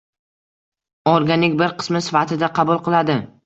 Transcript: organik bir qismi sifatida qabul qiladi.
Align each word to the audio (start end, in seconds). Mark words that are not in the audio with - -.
organik 1.11 1.59
bir 1.61 1.77
qismi 1.83 2.05
sifatida 2.09 2.53
qabul 2.61 2.85
qiladi. 2.91 3.23